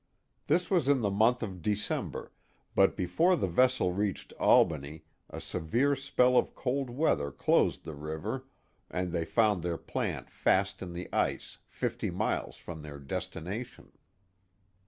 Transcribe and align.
This 0.47 0.71
was 0.71 0.87
in 0.87 1.01
the 1.01 1.11
month 1.11 1.43
of 1.43 1.61
December, 1.61 2.31
but 2.73 2.97
before 2.97 3.35
the 3.35 3.45
vessel 3.45 3.93
reached 3.93 4.33
Albany 4.39 5.03
a 5.29 5.39
severe 5.39 5.95
spell 5.95 6.37
of 6.37 6.55
cold 6.55 6.89
weather 6.89 7.29
closed 7.31 7.83
the 7.85 7.93
river 7.93 8.47
and 8.89 9.11
they 9.11 9.25
found 9.25 9.61
their 9.61 9.77
plant 9.77 10.31
fast 10.31 10.81
in 10.81 10.93
the 10.93 11.07
ice 11.13 11.59
fifty 11.67 12.09
miles 12.09 12.55
from 12.55 12.81
their 12.81 12.97
destination. 12.97 13.91